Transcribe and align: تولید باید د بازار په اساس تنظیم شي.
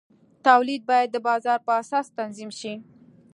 تولید 0.47 0.81
باید 0.89 1.09
د 1.11 1.15
بازار 1.27 1.59
په 1.65 1.71
اساس 1.81 2.05
تنظیم 2.17 2.51
شي. 2.59 2.73